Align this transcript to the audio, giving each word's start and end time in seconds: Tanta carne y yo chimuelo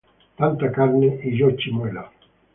Tanta 0.37 0.71
carne 0.71 1.19
y 1.23 1.37
yo 1.37 1.51
chimuelo 1.51 2.09